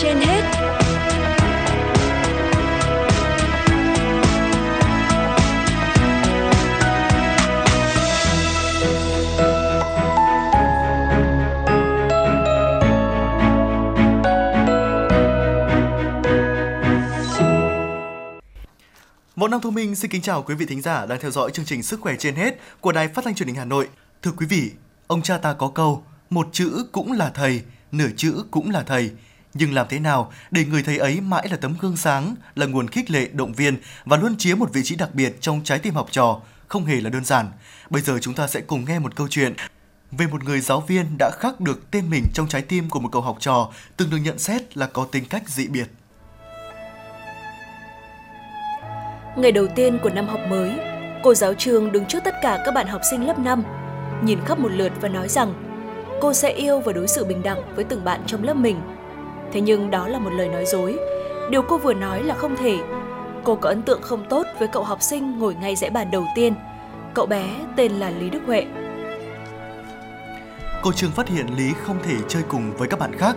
trên 0.00 0.16
hết 0.20 0.42
Một 19.36 19.48
năm 19.48 19.60
thông 19.60 19.74
minh 19.74 19.94
xin 19.94 20.10
kính 20.10 20.22
chào 20.22 20.42
quý 20.42 20.54
vị 20.54 20.66
thính 20.66 20.82
giả 20.82 21.06
đang 21.06 21.20
theo 21.20 21.30
dõi 21.30 21.50
chương 21.50 21.64
trình 21.64 21.82
Sức 21.82 22.00
khỏe 22.00 22.14
trên 22.18 22.34
hết 22.34 22.58
của 22.80 22.92
Đài 22.92 23.08
Phát 23.08 23.24
thanh 23.24 23.34
Truyền 23.34 23.46
hình 23.46 23.56
Hà 23.56 23.64
Nội. 23.64 23.88
Thưa 24.22 24.30
quý 24.36 24.46
vị, 24.46 24.70
ông 25.06 25.22
cha 25.22 25.38
ta 25.38 25.52
có 25.52 25.68
câu, 25.68 26.04
một 26.30 26.48
chữ 26.52 26.86
cũng 26.92 27.12
là 27.12 27.30
thầy, 27.30 27.62
nửa 27.92 28.08
chữ 28.16 28.44
cũng 28.50 28.70
là 28.70 28.82
thầy. 28.82 29.10
Nhưng 29.54 29.74
làm 29.74 29.86
thế 29.90 29.98
nào 29.98 30.32
để 30.50 30.64
người 30.64 30.82
thầy 30.82 30.98
ấy 30.98 31.20
mãi 31.20 31.48
là 31.50 31.56
tấm 31.56 31.74
gương 31.80 31.96
sáng, 31.96 32.34
là 32.54 32.66
nguồn 32.66 32.88
khích 32.88 33.10
lệ, 33.10 33.28
động 33.32 33.52
viên 33.52 33.76
và 34.04 34.16
luôn 34.16 34.36
chiếm 34.38 34.58
một 34.58 34.72
vị 34.72 34.80
trí 34.84 34.96
đặc 34.96 35.14
biệt 35.14 35.36
trong 35.40 35.60
trái 35.64 35.78
tim 35.78 35.94
học 35.94 36.06
trò, 36.10 36.40
không 36.68 36.84
hề 36.84 37.00
là 37.00 37.10
đơn 37.10 37.24
giản. 37.24 37.46
Bây 37.90 38.02
giờ 38.02 38.18
chúng 38.20 38.34
ta 38.34 38.46
sẽ 38.46 38.60
cùng 38.60 38.84
nghe 38.84 38.98
một 38.98 39.16
câu 39.16 39.28
chuyện 39.30 39.54
về 40.12 40.26
một 40.26 40.44
người 40.44 40.60
giáo 40.60 40.80
viên 40.80 41.06
đã 41.18 41.30
khắc 41.38 41.60
được 41.60 41.90
tên 41.90 42.10
mình 42.10 42.24
trong 42.34 42.48
trái 42.48 42.62
tim 42.62 42.90
của 42.90 43.00
một 43.00 43.08
cậu 43.12 43.22
học 43.22 43.36
trò 43.40 43.70
từng 43.96 44.10
được 44.10 44.16
nhận 44.16 44.38
xét 44.38 44.76
là 44.76 44.86
có 44.86 45.04
tính 45.12 45.24
cách 45.24 45.48
dị 45.48 45.68
biệt. 45.68 45.86
Ngày 49.36 49.52
đầu 49.52 49.66
tiên 49.76 49.98
của 50.02 50.10
năm 50.10 50.28
học 50.28 50.40
mới, 50.48 50.72
cô 51.22 51.34
giáo 51.34 51.54
trường 51.54 51.92
đứng 51.92 52.06
trước 52.06 52.24
tất 52.24 52.34
cả 52.42 52.62
các 52.64 52.74
bạn 52.74 52.86
học 52.86 53.00
sinh 53.10 53.26
lớp 53.26 53.38
5, 53.38 53.62
nhìn 54.22 54.38
khắp 54.44 54.58
một 54.58 54.72
lượt 54.72 54.92
và 55.00 55.08
nói 55.08 55.28
rằng 55.28 55.54
cô 56.20 56.34
sẽ 56.34 56.52
yêu 56.52 56.80
và 56.80 56.92
đối 56.92 57.08
xử 57.08 57.24
bình 57.24 57.42
đẳng 57.42 57.74
với 57.74 57.84
từng 57.84 58.04
bạn 58.04 58.20
trong 58.26 58.42
lớp 58.42 58.54
mình. 58.54 58.80
Thế 59.52 59.60
nhưng 59.60 59.90
đó 59.90 60.08
là 60.08 60.18
một 60.18 60.30
lời 60.30 60.48
nói 60.48 60.64
dối. 60.66 60.98
Điều 61.50 61.62
cô 61.62 61.78
vừa 61.78 61.94
nói 61.94 62.22
là 62.22 62.34
không 62.34 62.56
thể. 62.56 62.78
Cô 63.44 63.56
có 63.56 63.68
ấn 63.68 63.82
tượng 63.82 64.02
không 64.02 64.24
tốt 64.28 64.46
với 64.58 64.68
cậu 64.68 64.84
học 64.84 65.02
sinh 65.02 65.38
ngồi 65.38 65.54
ngay 65.54 65.76
dãy 65.76 65.90
bàn 65.90 66.10
đầu 66.10 66.26
tiên. 66.34 66.54
Cậu 67.14 67.26
bé 67.26 67.44
tên 67.76 67.92
là 67.92 68.10
Lý 68.10 68.30
Đức 68.30 68.40
Huệ. 68.46 68.66
Cô 70.82 70.92
Trường 70.92 71.10
phát 71.10 71.28
hiện 71.28 71.46
Lý 71.56 71.72
không 71.86 71.96
thể 72.02 72.14
chơi 72.28 72.42
cùng 72.48 72.76
với 72.76 72.88
các 72.88 73.00
bạn 73.00 73.18
khác. 73.18 73.36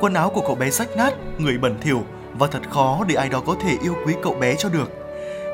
Quần 0.00 0.14
áo 0.14 0.30
của 0.30 0.40
cậu 0.40 0.54
bé 0.54 0.70
rách 0.70 0.96
nát, 0.96 1.14
người 1.38 1.58
bẩn 1.58 1.76
thỉu 1.80 2.02
và 2.38 2.46
thật 2.46 2.62
khó 2.70 3.04
để 3.08 3.14
ai 3.14 3.28
đó 3.28 3.42
có 3.46 3.56
thể 3.60 3.76
yêu 3.82 3.94
quý 4.06 4.14
cậu 4.22 4.34
bé 4.34 4.54
cho 4.54 4.68
được. 4.68 4.90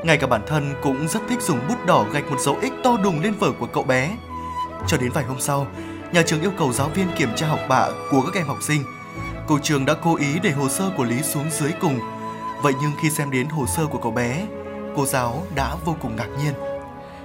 Ngay 0.03 0.17
cả 0.17 0.27
bản 0.27 0.41
thân 0.47 0.73
cũng 0.81 1.07
rất 1.07 1.19
thích 1.29 1.41
dùng 1.41 1.59
bút 1.69 1.85
đỏ 1.85 2.05
gạch 2.13 2.31
một 2.31 2.39
dấu 2.39 2.55
ích 2.61 2.73
to 2.83 2.97
đùng 3.03 3.21
lên 3.21 3.33
vở 3.39 3.51
của 3.59 3.65
cậu 3.65 3.83
bé. 3.83 4.17
Cho 4.87 4.97
đến 4.97 5.11
vài 5.13 5.23
hôm 5.23 5.39
sau, 5.39 5.67
nhà 6.13 6.21
trường 6.25 6.41
yêu 6.41 6.51
cầu 6.57 6.73
giáo 6.73 6.89
viên 6.95 7.07
kiểm 7.17 7.29
tra 7.35 7.47
học 7.47 7.59
bạ 7.69 7.89
của 8.11 8.21
các 8.21 8.39
em 8.39 8.47
học 8.47 8.57
sinh. 8.61 8.83
Cô 9.47 9.59
trường 9.63 9.85
đã 9.85 9.93
cố 9.93 10.15
ý 10.15 10.39
để 10.43 10.51
hồ 10.51 10.69
sơ 10.69 10.89
của 10.97 11.03
Lý 11.03 11.21
xuống 11.21 11.45
dưới 11.51 11.71
cùng. 11.81 11.99
Vậy 12.63 12.73
nhưng 12.81 12.91
khi 13.01 13.09
xem 13.09 13.31
đến 13.31 13.47
hồ 13.49 13.65
sơ 13.65 13.85
của 13.85 13.97
cậu 13.97 14.11
bé, 14.11 14.45
cô 14.95 15.05
giáo 15.05 15.43
đã 15.55 15.75
vô 15.85 15.95
cùng 16.01 16.15
ngạc 16.15 16.27
nhiên. 16.43 16.53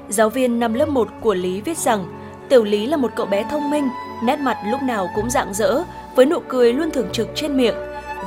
Giáo 0.08 0.30
viên 0.30 0.60
năm 0.60 0.74
lớp 0.74 0.88
1 0.88 1.08
của 1.20 1.34
Lý 1.34 1.60
viết 1.60 1.78
rằng 1.78 2.06
Tiểu 2.48 2.64
Lý 2.64 2.86
là 2.86 2.96
một 2.96 3.12
cậu 3.16 3.26
bé 3.26 3.44
thông 3.50 3.70
minh, 3.70 3.88
nét 4.24 4.36
mặt 4.36 4.56
lúc 4.70 4.82
nào 4.82 5.08
cũng 5.14 5.30
rạng 5.30 5.54
rỡ, 5.54 5.82
với 6.14 6.26
nụ 6.26 6.38
cười 6.48 6.72
luôn 6.72 6.90
thường 6.90 7.08
trực 7.12 7.28
trên 7.34 7.56
miệng. 7.56 7.74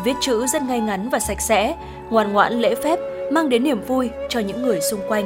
Viết 0.03 0.13
chữ 0.21 0.47
rất 0.47 0.61
ngay 0.61 0.79
ngắn 0.79 1.09
và 1.09 1.19
sạch 1.19 1.41
sẽ, 1.41 1.75
ngoan 2.09 2.33
ngoãn 2.33 2.53
lễ 2.53 2.75
phép, 2.83 2.99
mang 3.31 3.49
đến 3.49 3.63
niềm 3.63 3.81
vui 3.81 4.09
cho 4.29 4.39
những 4.39 4.61
người 4.61 4.81
xung 4.81 5.01
quanh. 5.07 5.25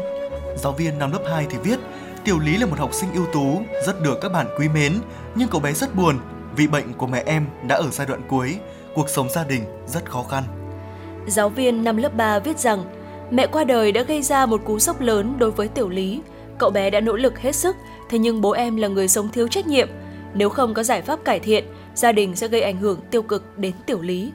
Giáo 0.57 0.71
viên 0.71 0.99
năm 0.99 1.11
lớp 1.11 1.23
2 1.31 1.45
thì 1.49 1.57
viết, 1.63 1.79
Tiểu 2.23 2.39
Lý 2.39 2.57
là 2.57 2.65
một 2.65 2.79
học 2.79 2.93
sinh 2.93 3.13
ưu 3.13 3.25
tú, 3.33 3.61
rất 3.85 4.01
được 4.01 4.17
các 4.21 4.31
bạn 4.31 4.47
quý 4.59 4.69
mến, 4.69 4.93
nhưng 5.35 5.47
cậu 5.47 5.61
bé 5.61 5.73
rất 5.73 5.95
buồn 5.95 6.19
vì 6.55 6.67
bệnh 6.67 6.93
của 6.93 7.07
mẹ 7.07 7.23
em 7.25 7.47
đã 7.67 7.75
ở 7.75 7.89
giai 7.91 8.07
đoạn 8.07 8.21
cuối, 8.27 8.59
cuộc 8.95 9.09
sống 9.09 9.29
gia 9.29 9.43
đình 9.43 9.63
rất 9.87 10.11
khó 10.11 10.23
khăn. 10.23 10.43
Giáo 11.27 11.49
viên 11.49 11.83
năm 11.83 11.97
lớp 11.97 12.15
3 12.15 12.39
viết 12.39 12.59
rằng, 12.59 12.83
mẹ 13.31 13.47
qua 13.47 13.63
đời 13.63 13.91
đã 13.91 14.03
gây 14.03 14.21
ra 14.21 14.45
một 14.45 14.61
cú 14.65 14.79
sốc 14.79 15.01
lớn 15.01 15.35
đối 15.39 15.51
với 15.51 15.67
Tiểu 15.67 15.89
Lý. 15.89 16.21
Cậu 16.57 16.69
bé 16.69 16.89
đã 16.89 16.99
nỗ 16.99 17.15
lực 17.15 17.39
hết 17.39 17.55
sức, 17.55 17.75
thế 18.09 18.17
nhưng 18.17 18.41
bố 18.41 18.51
em 18.51 18.75
là 18.75 18.87
người 18.87 19.07
sống 19.07 19.29
thiếu 19.29 19.47
trách 19.47 19.67
nhiệm. 19.67 19.89
Nếu 20.33 20.49
không 20.49 20.73
có 20.73 20.83
giải 20.83 21.01
pháp 21.01 21.19
cải 21.25 21.39
thiện, 21.39 21.65
gia 21.95 22.11
đình 22.11 22.35
sẽ 22.35 22.47
gây 22.47 22.61
ảnh 22.61 22.77
hưởng 22.77 22.99
tiêu 23.11 23.21
cực 23.21 23.57
đến 23.57 23.73
Tiểu 23.85 24.01
Lý. 24.01 24.31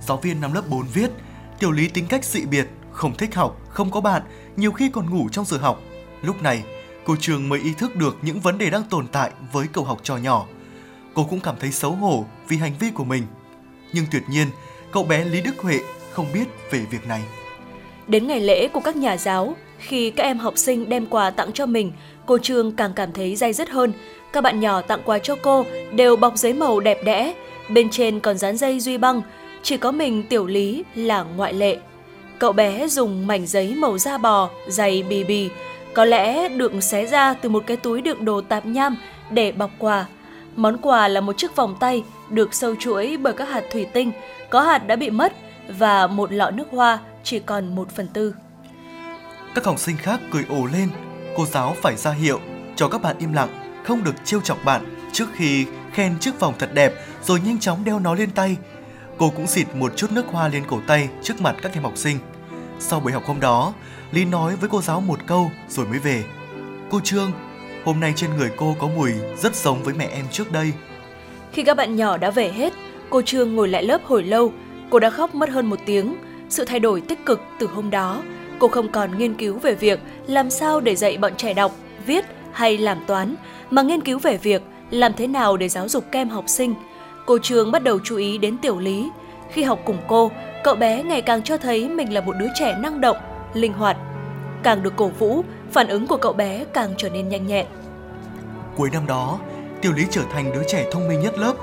Giáo 0.00 0.16
viên 0.16 0.40
năm 0.40 0.52
lớp 0.52 0.62
4 0.68 0.86
viết, 0.94 1.10
Tiểu 1.58 1.72
Lý 1.72 1.88
tính 1.88 2.06
cách 2.08 2.24
dị 2.24 2.46
biệt, 2.46 2.68
không 2.92 3.16
thích 3.16 3.34
học, 3.34 3.60
không 3.68 3.90
có 3.90 4.00
bạn, 4.00 4.22
nhiều 4.56 4.72
khi 4.72 4.90
còn 4.90 5.10
ngủ 5.10 5.28
trong 5.32 5.44
giờ 5.44 5.56
học. 5.56 5.80
Lúc 6.22 6.42
này, 6.42 6.62
cô 7.04 7.16
Trường 7.20 7.48
mới 7.48 7.60
ý 7.60 7.74
thức 7.78 7.96
được 7.96 8.16
những 8.22 8.40
vấn 8.40 8.58
đề 8.58 8.70
đang 8.70 8.82
tồn 8.90 9.08
tại 9.08 9.30
với 9.52 9.66
cậu 9.72 9.84
học 9.84 10.00
trò 10.02 10.16
nhỏ. 10.16 10.46
Cô 11.14 11.26
cũng 11.30 11.40
cảm 11.40 11.54
thấy 11.60 11.70
xấu 11.70 11.92
hổ 11.92 12.24
vì 12.48 12.56
hành 12.56 12.72
vi 12.80 12.90
của 12.94 13.04
mình. 13.04 13.22
Nhưng 13.92 14.04
tuyệt 14.12 14.22
nhiên, 14.30 14.46
cậu 14.92 15.04
bé 15.04 15.24
Lý 15.24 15.40
Đức 15.40 15.58
Huệ 15.58 15.80
không 16.10 16.26
biết 16.34 16.44
về 16.70 16.80
việc 16.90 17.06
này. 17.08 17.20
Đến 18.06 18.26
ngày 18.26 18.40
lễ 18.40 18.68
của 18.68 18.80
các 18.80 18.96
nhà 18.96 19.16
giáo, 19.16 19.56
khi 19.78 20.10
các 20.10 20.24
em 20.24 20.38
học 20.38 20.58
sinh 20.58 20.88
đem 20.88 21.06
quà 21.06 21.30
tặng 21.30 21.52
cho 21.52 21.66
mình, 21.66 21.92
cô 22.26 22.38
Trương 22.38 22.72
càng 22.72 22.92
cảm 22.92 23.12
thấy 23.12 23.36
day 23.36 23.52
dứt 23.52 23.70
hơn. 23.70 23.92
Các 24.32 24.40
bạn 24.40 24.60
nhỏ 24.60 24.80
tặng 24.80 25.02
quà 25.04 25.18
cho 25.18 25.36
cô 25.42 25.64
đều 25.92 26.16
bọc 26.16 26.36
giấy 26.36 26.52
màu 26.52 26.80
đẹp 26.80 26.98
đẽ, 27.04 27.34
bên 27.68 27.90
trên 27.90 28.20
còn 28.20 28.38
dán 28.38 28.56
dây 28.56 28.80
duy 28.80 28.98
băng, 28.98 29.22
chỉ 29.62 29.76
có 29.76 29.92
mình 29.92 30.22
Tiểu 30.22 30.46
Lý 30.46 30.84
là 30.94 31.22
ngoại 31.22 31.52
lệ. 31.52 31.76
Cậu 32.38 32.52
bé 32.52 32.88
dùng 32.88 33.26
mảnh 33.26 33.46
giấy 33.46 33.74
màu 33.74 33.98
da 33.98 34.18
bò, 34.18 34.50
dày 34.68 35.02
bì 35.02 35.24
bì, 35.24 35.50
có 35.94 36.04
lẽ 36.04 36.48
được 36.48 36.72
xé 36.80 37.06
ra 37.06 37.34
từ 37.34 37.48
một 37.48 37.64
cái 37.66 37.76
túi 37.76 38.00
đựng 38.00 38.24
đồ 38.24 38.40
tạp 38.40 38.66
nham 38.66 38.96
để 39.30 39.52
bọc 39.52 39.70
quà. 39.78 40.06
Món 40.56 40.78
quà 40.78 41.08
là 41.08 41.20
một 41.20 41.38
chiếc 41.38 41.56
vòng 41.56 41.76
tay 41.80 42.04
được 42.30 42.54
sâu 42.54 42.74
chuỗi 42.78 43.16
bởi 43.16 43.32
các 43.32 43.48
hạt 43.48 43.62
thủy 43.72 43.86
tinh, 43.92 44.12
có 44.50 44.60
hạt 44.60 44.78
đã 44.78 44.96
bị 44.96 45.10
mất 45.10 45.32
và 45.78 46.06
một 46.06 46.32
lọ 46.32 46.50
nước 46.50 46.66
hoa 46.70 46.98
chỉ 47.24 47.38
còn 47.38 47.74
1 47.74 47.88
phần 47.96 48.08
tư. 48.08 48.34
Các 49.54 49.64
học 49.64 49.78
sinh 49.78 49.96
khác 49.96 50.20
cười 50.30 50.44
ồ 50.48 50.66
lên, 50.72 50.88
cô 51.36 51.46
giáo 51.46 51.76
phải 51.82 51.96
ra 51.96 52.10
hiệu 52.10 52.40
cho 52.76 52.88
các 52.88 53.02
bạn 53.02 53.18
im 53.18 53.32
lặng, 53.32 53.80
không 53.84 54.04
được 54.04 54.14
trêu 54.24 54.40
chọc 54.40 54.64
bạn 54.64 54.84
trước 55.12 55.26
khi 55.34 55.66
khen 55.92 56.18
chiếc 56.20 56.40
vòng 56.40 56.54
thật 56.58 56.70
đẹp 56.74 56.92
rồi 57.22 57.40
nhanh 57.40 57.58
chóng 57.58 57.84
đeo 57.84 57.98
nó 57.98 58.14
lên 58.14 58.30
tay. 58.30 58.56
Cô 59.18 59.32
cũng 59.36 59.46
xịt 59.46 59.66
một 59.74 59.92
chút 59.96 60.12
nước 60.12 60.26
hoa 60.26 60.48
lên 60.48 60.64
cổ 60.68 60.80
tay 60.86 61.08
trước 61.22 61.40
mặt 61.40 61.56
các 61.62 61.72
em 61.72 61.82
học 61.82 61.96
sinh. 61.96 62.18
Sau 62.78 63.00
buổi 63.00 63.12
học 63.12 63.22
hôm 63.26 63.40
đó, 63.40 63.72
Lý 64.12 64.24
nói 64.24 64.56
với 64.56 64.68
cô 64.68 64.82
giáo 64.82 65.00
một 65.00 65.18
câu 65.26 65.50
rồi 65.68 65.86
mới 65.86 65.98
về. 65.98 66.24
Cô 66.90 67.00
Trương, 67.04 67.32
hôm 67.84 68.00
nay 68.00 68.12
trên 68.16 68.30
người 68.36 68.50
cô 68.56 68.76
có 68.78 68.88
mùi 68.96 69.12
rất 69.36 69.56
giống 69.56 69.82
với 69.82 69.94
mẹ 69.94 70.08
em 70.12 70.24
trước 70.30 70.52
đây. 70.52 70.72
Khi 71.52 71.62
các 71.62 71.76
bạn 71.76 71.96
nhỏ 71.96 72.16
đã 72.16 72.30
về 72.30 72.52
hết, 72.52 72.72
cô 73.10 73.22
Trương 73.22 73.54
ngồi 73.54 73.68
lại 73.68 73.82
lớp 73.82 74.04
hồi 74.04 74.22
lâu. 74.22 74.52
Cô 74.90 74.98
đã 74.98 75.10
khóc 75.10 75.34
mất 75.34 75.50
hơn 75.50 75.66
một 75.66 75.78
tiếng. 75.86 76.16
Sự 76.48 76.64
thay 76.64 76.80
đổi 76.80 77.00
tích 77.00 77.26
cực 77.26 77.40
từ 77.58 77.66
hôm 77.66 77.90
đó, 77.90 78.22
cô 78.58 78.68
không 78.68 78.92
còn 78.92 79.18
nghiên 79.18 79.34
cứu 79.34 79.58
về 79.58 79.74
việc 79.74 80.00
làm 80.26 80.50
sao 80.50 80.80
để 80.80 80.96
dạy 80.96 81.16
bọn 81.16 81.32
trẻ 81.36 81.54
đọc, 81.54 81.72
viết 82.06 82.24
hay 82.52 82.78
làm 82.78 82.98
toán, 83.06 83.34
mà 83.70 83.82
nghiên 83.82 84.00
cứu 84.00 84.18
về 84.18 84.36
việc 84.36 84.62
làm 84.90 85.12
thế 85.12 85.26
nào 85.26 85.56
để 85.56 85.68
giáo 85.68 85.88
dục 85.88 86.04
kem 86.12 86.28
học 86.28 86.44
sinh. 86.46 86.74
Cô 87.26 87.38
Trương 87.38 87.72
bắt 87.72 87.82
đầu 87.82 87.98
chú 88.04 88.16
ý 88.16 88.38
đến 88.38 88.58
Tiểu 88.58 88.78
Lý. 88.78 89.10
Khi 89.52 89.62
học 89.62 89.80
cùng 89.84 89.98
cô, 90.08 90.30
cậu 90.64 90.74
bé 90.74 91.02
ngày 91.02 91.22
càng 91.22 91.42
cho 91.42 91.56
thấy 91.56 91.88
mình 91.88 92.12
là 92.12 92.20
một 92.20 92.32
đứa 92.40 92.48
trẻ 92.54 92.76
năng 92.78 93.00
động, 93.00 93.16
linh 93.54 93.72
hoạt. 93.72 93.96
Càng 94.62 94.82
được 94.82 94.92
cổ 94.96 95.08
vũ, 95.08 95.44
phản 95.72 95.88
ứng 95.88 96.06
của 96.06 96.16
cậu 96.16 96.32
bé 96.32 96.64
càng 96.74 96.94
trở 96.96 97.08
nên 97.08 97.28
nhanh 97.28 97.46
nhẹn. 97.46 97.66
Cuối 98.76 98.90
năm 98.92 99.06
đó, 99.06 99.38
Tiểu 99.80 99.92
Lý 99.92 100.06
trở 100.10 100.22
thành 100.32 100.52
đứa 100.52 100.62
trẻ 100.68 100.86
thông 100.92 101.08
minh 101.08 101.20
nhất 101.20 101.38
lớp. 101.38 101.54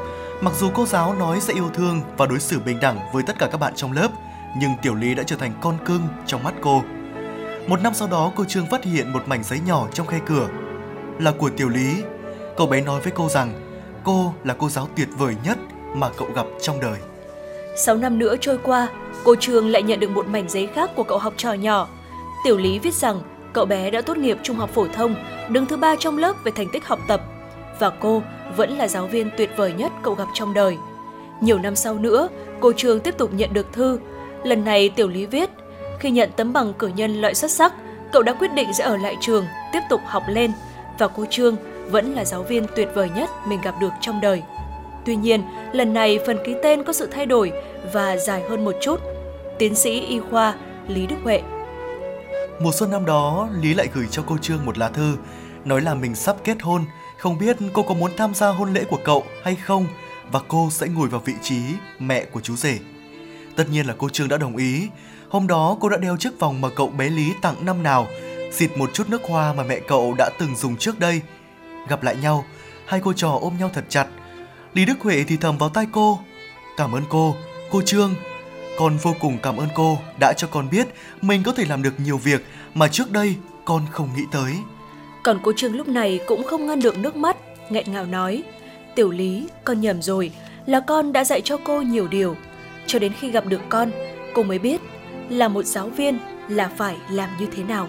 Mặc 0.42 0.54
dù 0.60 0.70
cô 0.74 0.86
giáo 0.86 1.14
nói 1.14 1.40
sẽ 1.42 1.54
yêu 1.54 1.70
thương 1.74 2.02
và 2.18 2.26
đối 2.26 2.40
xử 2.40 2.60
bình 2.60 2.80
đẳng 2.82 3.00
với 3.14 3.24
tất 3.24 3.40
cả 3.40 3.48
các 3.52 3.58
bạn 3.58 3.74
trong 3.76 3.92
lớp, 3.92 4.08
nhưng 4.58 4.72
Tiểu 4.82 4.96
Lý 4.96 5.16
đã 5.16 5.24
trở 5.24 5.36
thành 5.36 5.54
con 5.62 5.78
cưng 5.86 6.02
trong 6.26 6.44
mắt 6.44 6.54
cô. 6.62 6.82
Một 7.68 7.82
năm 7.82 7.94
sau 7.94 8.08
đó, 8.08 8.32
cô 8.36 8.46
Trương 8.46 8.66
phát 8.66 8.84
hiện 8.84 9.14
một 9.14 9.28
mảnh 9.28 9.44
giấy 9.44 9.60
nhỏ 9.68 9.88
trong 9.94 10.08
khe 10.08 10.20
cửa. 10.26 10.48
Là 11.20 11.32
của 11.32 11.50
Tiểu 11.50 11.70
Lý. 11.70 12.04
Cậu 12.58 12.68
bé 12.68 12.82
nói 12.82 13.02
với 13.02 13.12
cô 13.16 13.30
rằng 13.30 13.54
cô 14.04 14.34
là 14.44 14.56
cô 14.60 14.70
giáo 14.70 14.88
tuyệt 14.96 15.08
vời 15.18 15.36
nhất 15.44 15.58
mà 15.94 16.10
cậu 16.18 16.28
gặp 16.36 16.46
trong 16.62 16.80
đời. 16.80 17.00
6 17.78 17.96
năm 17.96 18.20
nữa 18.20 18.36
trôi 18.42 18.58
qua, 18.58 18.88
cô 19.24 19.36
Trương 19.36 19.70
lại 19.70 19.84
nhận 19.84 20.00
được 20.00 20.12
một 20.12 20.28
mảnh 20.28 20.50
giấy 20.50 20.68
khác 20.76 20.92
của 20.96 21.04
cậu 21.04 21.18
học 21.18 21.34
trò 21.38 21.54
nhỏ. 21.54 21.88
Tiểu 22.44 22.58
Lý 22.58 22.80
viết 22.80 22.94
rằng 22.94 23.22
cậu 23.54 23.66
bé 23.66 23.90
đã 23.90 24.02
tốt 24.02 24.18
nghiệp 24.18 24.38
trung 24.44 24.56
học 24.56 24.70
phổ 24.70 24.88
thông, 24.88 25.16
đứng 25.50 25.66
thứ 25.66 25.78
ba 25.78 25.96
trong 25.96 26.18
lớp 26.18 26.36
về 26.44 26.52
thành 26.56 26.68
tích 26.74 26.86
học 26.88 27.00
tập. 27.08 27.22
Và 27.80 27.90
cô 27.90 28.22
vẫn 28.56 28.78
là 28.78 28.88
giáo 28.88 29.08
viên 29.08 29.30
tuyệt 29.38 29.50
vời 29.58 29.74
nhất 29.78 29.92
cậu 30.04 30.14
gặp 30.14 30.28
trong 30.34 30.54
đời. 30.54 30.78
Nhiều 31.42 31.60
năm 31.60 31.76
sau 31.76 31.94
nữa, 31.94 32.30
cô 32.60 32.74
Trương 32.74 33.00
tiếp 33.00 33.18
tục 33.18 33.34
nhận 33.34 33.54
được 33.54 33.74
thư. 33.74 34.00
Lần 34.44 34.66
này 34.66 34.90
Tiểu 34.90 35.08
Lý 35.08 35.26
viết, 35.26 35.50
khi 36.00 36.12
nhận 36.12 36.30
tấm 36.36 36.54
bằng 36.54 36.74
cử 36.74 36.88
nhân 36.88 37.22
loại 37.22 37.36
xuất 37.36 37.52
sắc, 37.52 37.74
cậu 38.12 38.24
đã 38.24 38.34
quyết 38.34 38.54
định 38.54 38.74
sẽ 38.74 38.84
ở 38.84 38.98
lại 38.98 39.18
trường, 39.22 39.46
tiếp 39.74 39.82
tục 39.90 40.02
học 40.06 40.24
lên. 40.28 40.52
Và 40.98 41.08
cô 41.08 41.26
Trương 41.30 41.56
vẫn 41.92 42.14
là 42.14 42.26
giáo 42.26 42.44
viên 42.44 42.66
tuyệt 42.76 42.90
vời 42.96 43.10
nhất 43.16 43.30
mình 43.48 43.60
gặp 43.64 43.76
được 43.82 43.92
trong 44.02 44.22
đời. 44.22 44.44
Tuy 45.06 45.16
nhiên, 45.16 45.44
lần 45.72 45.94
này 45.94 46.20
phần 46.26 46.38
ký 46.46 46.56
tên 46.64 46.84
có 46.84 46.94
sự 46.94 47.06
thay 47.06 47.26
đổi 47.26 47.52
và 47.94 48.18
dài 48.18 48.44
hơn 48.50 48.66
một 48.66 48.76
chút. 48.82 49.00
Tiến 49.58 49.76
sĩ 49.76 50.00
y 50.00 50.20
khoa 50.20 50.54
Lý 50.88 51.08
Đức 51.08 51.16
Huệ 51.24 51.42
Mùa 52.62 52.72
xuân 52.72 52.92
năm 52.92 53.06
đó, 53.06 53.50
Lý 53.62 53.74
lại 53.74 53.88
gửi 53.94 54.08
cho 54.12 54.24
cô 54.28 54.38
Trương 54.38 54.66
một 54.66 54.78
lá 54.78 54.90
thư, 54.90 55.18
nói 55.66 55.82
là 55.82 55.94
mình 55.94 56.16
sắp 56.16 56.36
kết 56.44 56.62
hôn, 56.62 56.86
không 57.18 57.38
biết 57.38 57.58
cô 57.74 57.84
có 57.84 57.94
muốn 57.94 58.12
tham 58.18 58.34
gia 58.34 58.50
hôn 58.50 58.74
lễ 58.74 58.84
của 58.84 59.00
cậu 59.04 59.24
hay 59.44 59.56
không 59.56 59.88
và 60.32 60.40
cô 60.48 60.70
sẽ 60.72 60.88
ngồi 60.88 61.08
vào 61.08 61.22
vị 61.26 61.34
trí 61.42 61.62
mẹ 62.00 62.26
của 62.26 62.42
chú 62.42 62.56
rể. 62.56 62.80
Tất 63.56 63.70
nhiên 63.72 63.86
là 63.86 63.96
cô 63.98 64.10
Trương 64.10 64.28
đã 64.28 64.38
đồng 64.38 64.58
ý. 64.58 64.88
Hôm 65.30 65.48
đó 65.48 65.78
cô 65.80 65.90
đã 65.90 65.98
đeo 65.98 66.18
chiếc 66.18 66.40
vòng 66.40 66.62
mà 66.62 66.70
cậu 66.76 66.88
bé 66.88 67.10
Lý 67.10 67.34
tặng 67.42 67.66
năm 67.66 67.84
nào, 67.84 68.08
xịt 68.52 68.78
một 68.78 68.94
chút 68.94 69.10
nước 69.10 69.22
hoa 69.24 69.54
mà 69.54 69.64
mẹ 69.64 69.80
cậu 69.88 70.14
đã 70.18 70.30
từng 70.40 70.56
dùng 70.56 70.78
trước 70.78 71.00
đây. 71.00 71.22
Gặp 71.88 72.04
lại 72.04 72.16
nhau, 72.22 72.46
hai 72.86 73.00
cô 73.04 73.14
trò 73.14 73.38
ôm 73.42 73.54
nhau 73.60 73.70
thật 73.74 73.86
chặt. 73.90 74.08
Lý 74.74 74.86
Đức 74.86 75.02
Huệ 75.02 75.24
thì 75.28 75.38
thầm 75.38 75.58
vào 75.58 75.70
tai 75.70 75.88
cô. 75.92 76.20
Cảm 76.78 76.96
ơn 76.96 77.04
cô, 77.10 77.36
cô 77.72 77.82
Trương. 77.82 78.16
Con 78.80 78.98
vô 78.98 79.16
cùng 79.20 79.38
cảm 79.44 79.58
ơn 79.58 79.68
cô 79.76 79.98
đã 80.20 80.34
cho 80.38 80.48
con 80.48 80.70
biết 80.72 80.88
mình 81.22 81.44
có 81.46 81.52
thể 81.52 81.66
làm 81.66 81.84
được 81.84 81.94
nhiều 81.98 82.18
việc 82.18 82.46
mà 82.74 82.88
trước 82.88 83.12
đây 83.12 83.36
con 83.66 83.82
không 83.92 84.10
nghĩ 84.16 84.24
tới. 84.32 84.54
Còn 85.24 85.40
cô 85.44 85.54
Trương 85.56 85.76
lúc 85.76 85.88
này 85.88 86.20
cũng 86.28 86.44
không 86.44 86.68
ngăn 86.68 86.80
được 86.80 86.98
nước 86.98 87.16
mắt, 87.16 87.38
nghẹn 87.70 87.92
ngào 87.92 88.06
nói. 88.06 88.44
Tiểu 88.96 89.12
Lý, 89.12 89.48
con 89.64 89.82
nhầm 89.82 90.02
rồi, 90.02 90.32
là 90.66 90.80
con 90.80 91.14
đã 91.14 91.24
dạy 91.24 91.42
cho 91.42 91.58
cô 91.64 91.82
nhiều 91.82 92.08
điều. 92.08 92.36
Cho 92.88 93.00
đến 93.00 93.14
khi 93.20 93.32
gặp 93.32 93.46
được 93.46 93.62
con, 93.70 93.92
cô 94.34 94.44
mới 94.44 94.60
biết 94.60 94.82
là 95.30 95.48
một 95.48 95.66
giáo 95.66 95.90
viên 95.90 96.20
là 96.48 96.72
phải 96.78 96.96
làm 97.12 97.30
như 97.40 97.46
thế 97.56 97.64
nào. 97.64 97.88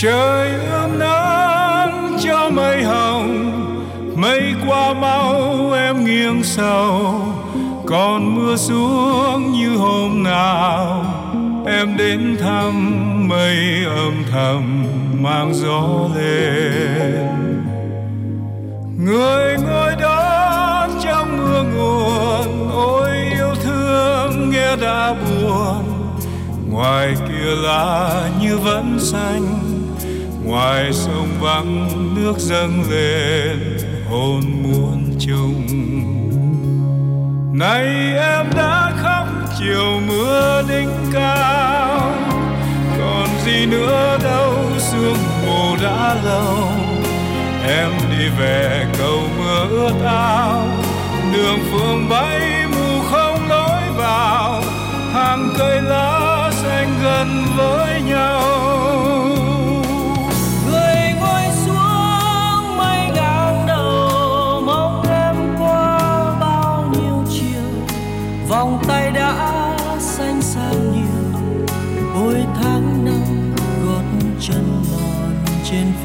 Trời 0.00 0.50
ươm 0.70 0.98
nắng 0.98 2.16
cho 2.24 2.50
mây 2.50 2.82
hồng, 2.82 3.52
mây 4.16 4.54
qua 4.66 4.94
mau 4.94 5.72
em 5.72 6.04
nghiêng 6.04 6.44
sầu, 6.44 7.20
còn 7.86 8.34
mưa 8.34 8.56
xuống 8.56 9.52
như 9.52 9.76
hôm 9.76 10.22
nào 10.22 11.04
em 11.66 11.96
đến 11.96 12.36
thăm 12.40 12.74
mây 13.28 13.84
âm 13.84 14.22
thầm 14.32 14.84
mang 15.22 15.54
gió 15.54 15.82
lên. 16.16 17.62
Người 19.04 19.56
ngồi 19.56 19.96
đó 20.00 20.88
trong 21.04 21.38
mưa 21.38 21.62
nguồn, 21.62 22.70
ôi 22.72 23.10
yêu 23.32 23.54
thương 23.62 24.50
nghe 24.50 24.76
đã 24.76 25.14
buồn, 25.14 25.84
ngoài 26.70 27.14
kia 27.28 27.54
lá 27.62 28.22
như 28.40 28.58
vẫn 28.58 28.98
xanh 29.00 29.67
ngoài 30.48 30.92
sông 30.92 31.28
vắng, 31.40 31.88
nước 32.14 32.34
dâng 32.38 32.90
lên, 32.90 33.78
hồn 34.10 34.42
muôn 34.62 35.04
trùng. 35.18 35.66
Nay 37.52 37.84
em 38.16 38.46
đã 38.56 38.92
khóc, 38.96 39.26
chiều 39.58 40.00
mưa 40.06 40.62
đỉnh 40.68 40.90
cao. 41.12 42.12
Còn 42.98 43.28
gì 43.44 43.66
nữa 43.66 44.18
đâu, 44.24 44.54
sương 44.78 45.16
mù 45.46 45.76
đã 45.82 46.16
lâu. 46.24 46.68
Em 47.68 47.90
đi 48.18 48.28
về 48.38 48.86
cầu 48.98 49.20
mưa 49.38 49.66
ướt 49.70 50.04
áo 50.04 50.66
đường 51.32 51.58
phương 51.72 52.08
bay 52.08 52.57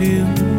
You. 0.03 0.52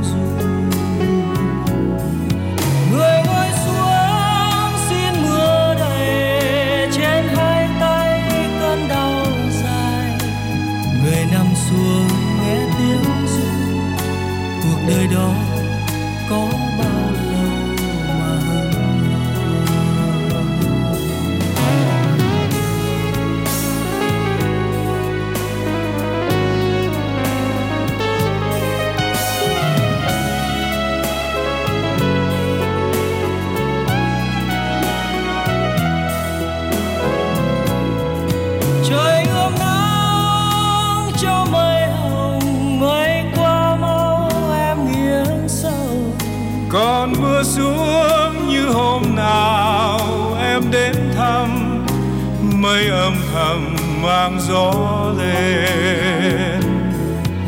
Mang 54.05 54.41
gió 54.41 54.73
lên. 55.19 56.61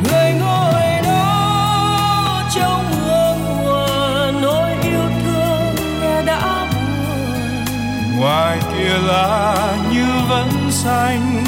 Người 0.05 0.33
ngồi 0.41 0.83
đó 1.05 2.43
trong 2.55 2.85
mưa 2.91 3.37
mùa 3.45 4.33
nỗi 4.43 4.71
yêu 4.83 5.09
thương 5.25 5.75
nghe 6.01 6.23
đã 6.23 6.67
buồn. 6.73 7.65
Ngoài 8.19 8.59
kia 8.73 8.99
lá 9.07 9.57
như 9.93 10.07
vẫn 10.29 10.51
xanh 10.71 11.45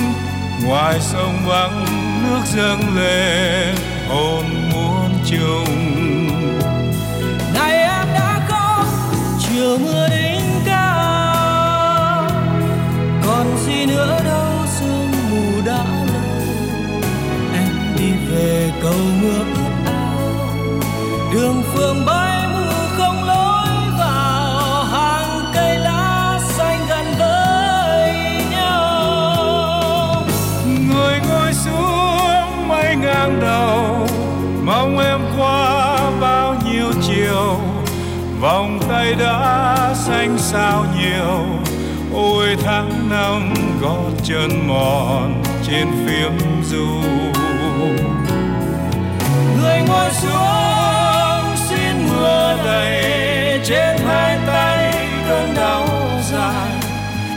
ngoài 0.64 1.00
sông 1.00 1.38
vắng 1.46 1.84
nước 2.22 2.42
dâng 2.46 2.96
lên 2.96 3.74
hồn 4.08 4.44
vòng 38.40 38.80
tay 38.88 39.14
đã 39.14 39.94
xanh 39.94 40.38
sao 40.38 40.84
nhiều. 40.98 41.44
Ôi, 42.14 42.56
tháng 42.64 43.10
năm 43.10 43.54
gót 43.80 44.10
chân 44.24 44.68
mòn 44.68 45.42
trên 45.66 45.88
phiếm 46.06 46.32
du. 46.70 46.86
Người 49.60 49.80
ngồi 49.88 50.10
xuống 50.12 51.56
xin 51.68 52.08
mưa 52.08 52.56
đầy 52.64 53.60
trên 53.64 53.98
hai 54.06 54.38
tay 54.46 54.94
cơn 55.28 55.54
đau 55.54 55.88
dài. 56.32 56.70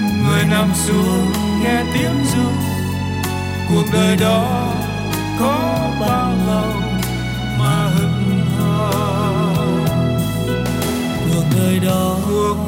Người 0.01 0.43
nằm 0.51 0.69
xuống 0.75 1.31
nghe 1.63 1.83
tiếng 1.93 2.25
ru 2.25 2.49
cuộc 3.69 3.85
đời 3.93 4.15
đó 4.15 4.70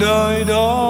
đời 0.03 0.43
đó 0.43 0.82